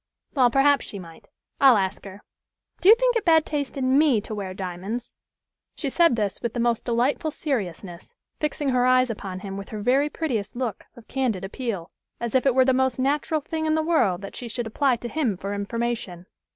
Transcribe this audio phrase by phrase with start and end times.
[0.33, 1.27] Well, perhaps she might.
[1.59, 2.23] I'll ask her.
[2.79, 5.13] Do you think it bad taste in me to wear diamonds?"
[5.75, 9.79] She said this with the most delightful seriousness, fixing her eyes upon him with her
[9.83, 13.75] very prettiest look of candid appeal, as if it were the most natural thing in
[13.75, 16.25] the world that she should apply to him for information.